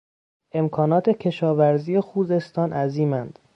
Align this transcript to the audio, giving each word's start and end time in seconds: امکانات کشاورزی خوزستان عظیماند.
امکانات 0.51 1.09
کشاورزی 1.09 1.99
خوزستان 1.99 2.73
عظیماند. 2.73 3.39